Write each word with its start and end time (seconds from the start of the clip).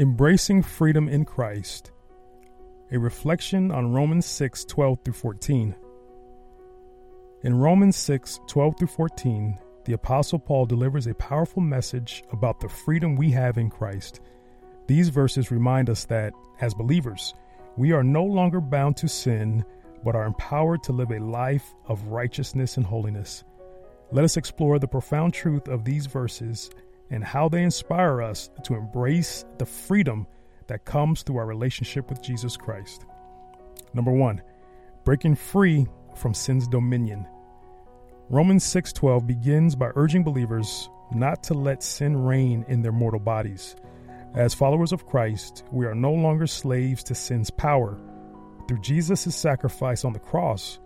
Embracing 0.00 0.62
Freedom 0.62 1.10
in 1.10 1.26
Christ, 1.26 1.92
a 2.90 2.98
reflection 2.98 3.70
on 3.70 3.92
Romans 3.92 4.24
6 4.24 4.64
12 4.64 4.98
through 5.04 5.12
14. 5.12 5.76
In 7.42 7.54
Romans 7.54 7.96
6 7.96 8.40
12 8.48 8.78
through 8.78 8.88
14, 8.88 9.58
the 9.84 9.92
Apostle 9.92 10.38
Paul 10.38 10.64
delivers 10.64 11.06
a 11.06 11.12
powerful 11.12 11.60
message 11.60 12.24
about 12.32 12.60
the 12.60 12.68
freedom 12.70 13.14
we 13.14 13.30
have 13.32 13.58
in 13.58 13.68
Christ. 13.68 14.22
These 14.86 15.10
verses 15.10 15.50
remind 15.50 15.90
us 15.90 16.06
that, 16.06 16.32
as 16.62 16.72
believers, 16.72 17.34
we 17.76 17.92
are 17.92 18.02
no 18.02 18.24
longer 18.24 18.62
bound 18.62 18.96
to 18.96 19.06
sin, 19.06 19.62
but 20.02 20.16
are 20.16 20.24
empowered 20.24 20.82
to 20.84 20.92
live 20.92 21.10
a 21.10 21.18
life 21.18 21.74
of 21.88 22.06
righteousness 22.06 22.78
and 22.78 22.86
holiness. 22.86 23.44
Let 24.12 24.24
us 24.24 24.38
explore 24.38 24.78
the 24.78 24.88
profound 24.88 25.34
truth 25.34 25.68
of 25.68 25.84
these 25.84 26.06
verses 26.06 26.70
and 27.10 27.24
how 27.24 27.48
they 27.48 27.62
inspire 27.62 28.22
us 28.22 28.50
to 28.64 28.74
embrace 28.74 29.44
the 29.58 29.66
freedom 29.66 30.26
that 30.68 30.84
comes 30.84 31.22
through 31.22 31.38
our 31.38 31.46
relationship 31.46 32.08
with 32.08 32.22
Jesus 32.22 32.56
Christ. 32.56 33.04
Number 33.92 34.12
1, 34.12 34.40
breaking 35.04 35.34
free 35.34 35.86
from 36.14 36.34
sin's 36.34 36.68
dominion. 36.68 37.26
Romans 38.28 38.62
6:12 38.64 39.26
begins 39.26 39.74
by 39.74 39.90
urging 39.96 40.22
believers 40.22 40.88
not 41.12 41.42
to 41.42 41.54
let 41.54 41.82
sin 41.82 42.16
reign 42.16 42.64
in 42.68 42.82
their 42.82 42.92
mortal 42.92 43.18
bodies. 43.18 43.74
As 44.34 44.54
followers 44.54 44.92
of 44.92 45.06
Christ, 45.06 45.64
we 45.72 45.86
are 45.86 45.94
no 45.94 46.12
longer 46.12 46.46
slaves 46.46 47.02
to 47.04 47.16
sin's 47.16 47.50
power. 47.50 47.98
Through 48.68 48.80
Jesus' 48.82 49.34
sacrifice 49.34 50.04
on 50.04 50.12
the 50.12 50.20
cross, 50.20 50.78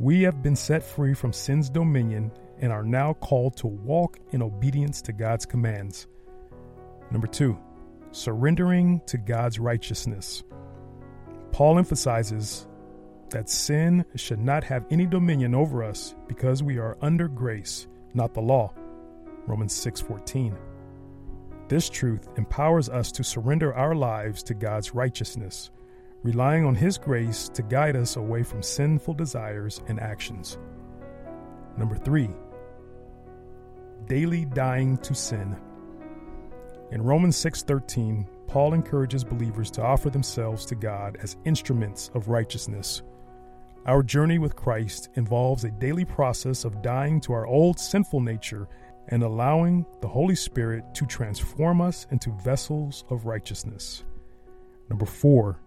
we 0.00 0.22
have 0.22 0.42
been 0.42 0.56
set 0.56 0.82
free 0.82 1.14
from 1.14 1.32
sin's 1.32 1.70
dominion 1.70 2.32
and 2.60 2.72
are 2.72 2.84
now 2.84 3.12
called 3.14 3.56
to 3.58 3.66
walk 3.66 4.18
in 4.30 4.42
obedience 4.42 5.02
to 5.02 5.12
God's 5.12 5.46
commands. 5.46 6.06
Number 7.10 7.26
two, 7.26 7.58
surrendering 8.10 9.00
to 9.06 9.18
God's 9.18 9.58
righteousness. 9.58 10.44
Paul 11.52 11.78
emphasizes 11.78 12.66
that 13.30 13.48
sin 13.48 14.04
should 14.14 14.40
not 14.40 14.64
have 14.64 14.86
any 14.90 15.06
dominion 15.06 15.54
over 15.54 15.82
us 15.82 16.14
because 16.26 16.62
we 16.62 16.78
are 16.78 16.96
under 17.02 17.28
grace, 17.28 17.86
not 18.14 18.34
the 18.34 18.40
law. 18.40 18.72
Romans 19.46 19.72
6:14. 19.72 20.56
This 21.68 21.88
truth 21.90 22.28
empowers 22.36 22.88
us 22.88 23.12
to 23.12 23.24
surrender 23.24 23.74
our 23.74 23.94
lives 23.94 24.42
to 24.44 24.54
God's 24.54 24.94
righteousness, 24.94 25.70
relying 26.22 26.64
on 26.64 26.74
his 26.74 26.96
grace 26.96 27.48
to 27.50 27.62
guide 27.62 27.96
us 27.96 28.16
away 28.16 28.42
from 28.42 28.62
sinful 28.62 29.14
desires 29.14 29.82
and 29.86 30.00
actions. 30.00 30.58
Number 31.76 31.94
3. 31.94 32.30
Daily 34.08 34.44
dying 34.46 34.96
to 34.98 35.14
sin. 35.14 35.56
In 36.90 37.02
Romans 37.02 37.36
6:13, 37.36 38.26
Paul 38.46 38.74
encourages 38.74 39.24
believers 39.24 39.70
to 39.72 39.82
offer 39.82 40.10
themselves 40.10 40.64
to 40.66 40.74
God 40.74 41.18
as 41.20 41.36
instruments 41.44 42.10
of 42.14 42.28
righteousness 42.28 43.02
our 43.88 44.02
journey 44.02 44.38
with 44.38 44.54
Christ 44.54 45.08
involves 45.14 45.64
a 45.64 45.70
daily 45.70 46.04
process 46.04 46.66
of 46.66 46.82
dying 46.82 47.22
to 47.22 47.32
our 47.32 47.46
old 47.46 47.78
sinful 47.78 48.20
nature 48.20 48.68
and 49.08 49.22
allowing 49.22 49.86
the 50.02 50.08
Holy 50.08 50.34
Spirit 50.34 50.84
to 50.94 51.06
transform 51.06 51.80
us 51.80 52.06
into 52.10 52.30
vessels 52.44 53.06
of 53.08 53.24
righteousness. 53.24 54.04
Number 54.90 55.06
four, 55.06 55.60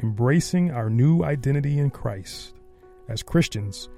embracing 0.00 0.70
our 0.70 0.88
new 0.88 1.24
identity 1.24 1.80
in 1.80 1.90
Christ. 1.90 2.54
As 3.08 3.24
Christians, 3.24 3.88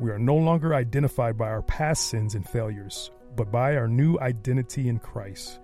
we 0.00 0.10
are 0.10 0.18
no 0.18 0.36
longer 0.36 0.74
identified 0.74 1.36
by 1.36 1.48
our 1.48 1.62
past 1.62 2.08
sins 2.08 2.34
and 2.34 2.48
failures, 2.48 3.10
but 3.36 3.52
by 3.52 3.76
our 3.76 3.88
new 3.88 4.18
identity 4.20 4.88
in 4.88 4.98
Christ. 4.98 5.60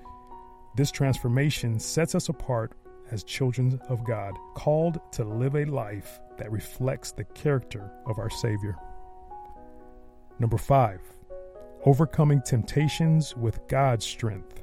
This 0.77 0.91
transformation 0.91 1.79
sets 1.79 2.15
us 2.15 2.29
apart 2.29 2.73
as 3.11 3.25
children 3.25 3.79
of 3.89 4.05
God, 4.05 4.35
called 4.55 5.01
to 5.13 5.25
live 5.25 5.55
a 5.55 5.65
life 5.67 6.21
that 6.39 6.51
reflects 6.51 7.13
the 7.13 7.25
character 7.25 7.93
of 8.07 8.19
our 8.19 8.31
Savior. 8.31 8.77
Number 10.39 10.57
five, 10.57 11.01
overcoming 11.85 12.41
temptations 12.41 13.37
with 13.37 13.61
God's 13.69 14.07
strength. 14.07 14.63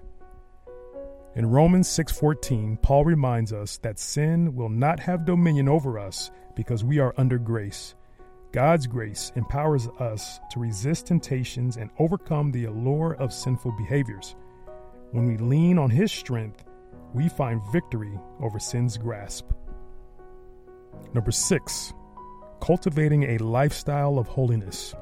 In 1.36 1.46
Romans 1.52 1.88
6:14, 1.88 2.78
Paul 2.82 3.06
reminds 3.06 3.54
us 3.54 3.78
that 3.78 4.00
sin 4.00 4.56
will 4.56 4.70
not 4.70 5.00
have 5.00 5.26
dominion 5.26 5.70
over 5.70 6.00
us 6.00 6.32
because 6.56 6.84
we 6.84 6.98
are 6.98 7.14
under 7.18 7.38
grace. 7.38 7.94
God's 8.52 8.88
grace 8.88 9.32
empowers 9.36 9.88
us 10.00 10.40
to 10.52 10.60
resist 10.60 11.06
temptations 11.06 11.78
and 11.78 11.92
overcome 12.00 12.52
the 12.52 12.66
allure 12.66 13.14
of 13.20 13.32
sinful 13.32 13.74
behaviors. 13.78 14.36
When 15.12 15.28
we 15.28 15.38
lean 15.38 15.78
on 15.78 15.92
his 15.92 16.12
strength, 16.12 16.66
we 17.14 17.30
find 17.30 17.62
victory 17.72 18.18
over 18.42 18.58
sin's 18.58 18.98
grasp. 18.98 19.52
Number 21.14 21.32
six, 21.32 21.94
cultivating 22.60 23.24
a 23.24 23.38
lifestyle 23.38 24.18
of 24.18 24.28
holiness. 24.28 24.96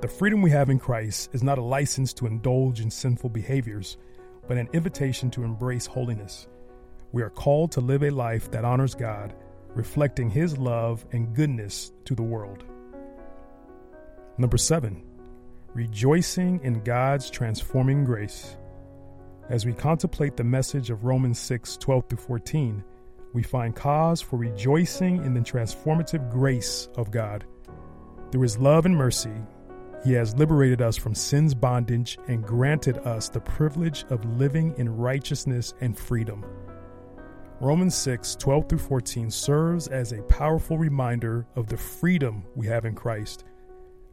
The 0.00 0.08
freedom 0.08 0.40
we 0.40 0.50
have 0.50 0.70
in 0.70 0.78
Christ 0.78 1.28
is 1.34 1.42
not 1.42 1.58
a 1.58 1.62
license 1.62 2.14
to 2.14 2.26
indulge 2.26 2.80
in 2.80 2.90
sinful 2.90 3.28
behaviors, 3.28 3.98
but 4.48 4.56
an 4.56 4.70
invitation 4.72 5.30
to 5.32 5.44
embrace 5.44 5.84
holiness. 5.84 6.48
We 7.12 7.22
are 7.22 7.30
called 7.30 7.72
to 7.72 7.82
live 7.82 8.02
a 8.02 8.10
life 8.10 8.50
that 8.52 8.64
honors 8.64 8.94
God, 8.94 9.34
reflecting 9.74 10.30
His 10.30 10.58
love 10.58 11.04
and 11.12 11.34
goodness 11.34 11.92
to 12.04 12.14
the 12.14 12.22
world. 12.22 12.64
Number 14.38 14.58
seven, 14.58 15.02
rejoicing 15.74 16.60
in 16.62 16.82
God's 16.82 17.30
transforming 17.30 18.04
grace. 18.04 18.56
As 19.48 19.66
we 19.66 19.72
contemplate 19.72 20.36
the 20.36 20.44
message 20.44 20.90
of 20.90 21.04
Romans 21.04 21.38
6 21.38 21.76
12 21.76 22.08
through 22.08 22.18
14, 22.18 22.84
we 23.32 23.42
find 23.42 23.76
cause 23.76 24.20
for 24.20 24.36
rejoicing 24.36 25.24
in 25.24 25.34
the 25.34 25.40
transformative 25.40 26.30
grace 26.30 26.88
of 26.96 27.10
God. 27.10 27.44
Through 28.32 28.42
His 28.42 28.58
love 28.58 28.86
and 28.86 28.96
mercy, 28.96 29.34
He 30.04 30.12
has 30.14 30.34
liberated 30.36 30.82
us 30.82 30.96
from 30.96 31.14
sin's 31.14 31.54
bondage 31.54 32.18
and 32.28 32.42
granted 32.42 32.98
us 32.98 33.28
the 33.28 33.40
privilege 33.40 34.04
of 34.10 34.24
living 34.38 34.74
in 34.78 34.96
righteousness 34.96 35.74
and 35.80 35.98
freedom. 35.98 36.44
Romans 37.62 37.94
6 37.94 38.36
12 38.36 38.68
through 38.70 38.78
14 38.78 39.30
serves 39.30 39.86
as 39.88 40.12
a 40.12 40.22
powerful 40.22 40.78
reminder 40.78 41.46
of 41.56 41.66
the 41.66 41.76
freedom 41.76 42.42
we 42.54 42.66
have 42.66 42.86
in 42.86 42.94
Christ. 42.94 43.44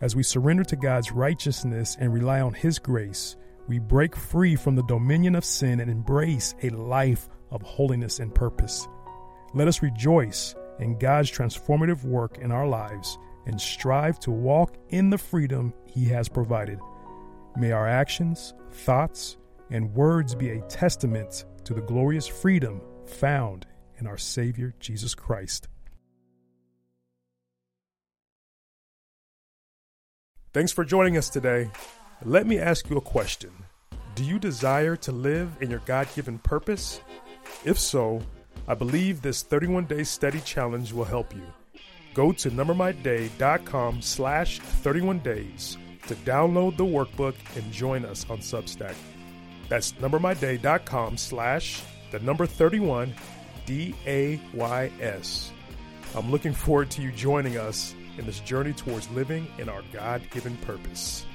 As 0.02 0.18
we 0.18 0.24
surrender 0.24 0.66
to 0.66 0.76
God's 0.76 1.14
righteousness 1.14 1.96
and 1.98 2.14
rely 2.14 2.42
on 2.42 2.54
His 2.54 2.78
grace, 2.78 3.38
we 3.70 3.80
break 3.80 4.18
free 4.18 4.58
from 4.58 4.76
the 4.76 4.84
dominion 4.84 5.34
of 5.34 5.46
sin 5.46 5.80
and 5.80 5.90
embrace 5.90 6.56
a 6.62 6.72
life 6.72 7.30
of 7.50 7.62
holiness 7.62 8.20
and 8.20 8.36
purpose. 8.36 8.86
Let 9.54 9.70
us 9.70 9.82
rejoice 9.82 10.54
in 10.80 11.00
God's 11.00 11.32
transformative 11.32 12.04
work 12.04 12.40
in 12.40 12.52
our 12.52 12.68
lives 12.68 13.18
and 13.46 13.62
strive 13.62 14.20
to 14.20 14.32
walk 14.32 14.76
in 14.90 15.10
the 15.10 15.18
freedom 15.18 15.74
He 15.86 16.04
has 16.10 16.28
provided. 16.28 16.80
May 17.56 17.72
our 17.72 17.88
actions, 17.88 18.54
thoughts, 18.72 19.38
and 19.72 19.94
words 19.94 20.36
be 20.36 20.50
a 20.50 20.62
testament 20.64 21.46
to 21.64 21.74
the 21.74 21.82
glorious 21.82 22.28
freedom 22.28 22.82
found 23.10 23.66
in 23.98 24.08
our 24.08 24.18
Savior 24.18 24.74
Jesus 24.80 25.16
Christ. 25.16 25.68
Thanks 30.54 30.72
for 30.72 30.84
joining 30.84 31.18
us 31.18 31.30
today. 31.30 31.70
Let 32.24 32.48
me 32.48 32.58
ask 32.58 32.90
you 32.90 32.98
a 32.98 33.02
question 33.02 33.52
Do 34.16 34.24
you 34.24 34.40
desire 34.40 34.96
to 34.98 35.12
live 35.12 35.58
in 35.62 35.70
your 35.70 35.82
God 35.86 36.08
given 36.16 36.40
purpose? 36.40 37.02
If 37.64 37.78
so, 37.78 38.22
I 38.68 38.74
believe 38.74 39.22
this 39.22 39.44
31 39.44 39.86
day 39.86 40.04
study 40.04 40.40
challenge 40.42 40.94
will 40.94 41.06
help 41.06 41.34
you. 41.36 41.44
Go 42.14 42.32
to 42.32 42.50
numbermyday.com 42.50 44.02
slash 44.02 44.60
31 44.60 45.20
days 45.20 45.78
to 46.08 46.16
download 46.16 46.78
the 46.78 46.86
workbook 46.86 47.36
and 47.56 47.72
join 47.72 48.06
us 48.06 48.26
on 48.30 48.40
Substack. 48.40 48.96
That's 49.70 49.92
numbermyday.com 49.94 51.18
slash 51.18 51.84
the 52.12 52.20
number 52.20 52.46
31 52.46 53.14
D 53.66 53.94
A 54.06 54.40
Y 54.54 54.92
S. 55.02 55.52
I'm 56.16 56.32
looking 56.32 56.54
forward 56.54 56.90
to 56.92 57.02
you 57.02 57.12
joining 57.12 57.58
us 57.58 57.94
in 58.18 58.26
this 58.26 58.40
journey 58.40 58.74
towards 58.74 59.10
living 59.12 59.48
in 59.58 59.70
our 59.70 59.82
God 59.94 60.22
given 60.32 60.56
purpose. 60.58 61.26